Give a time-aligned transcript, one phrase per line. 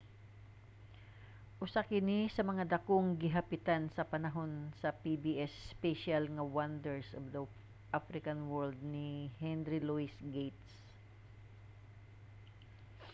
[1.65, 7.41] usa kini sa mga dakong gihapitan sa panahon sa pbs special nga wonders of the
[7.99, 9.09] african world ni
[9.41, 10.71] henry louis gates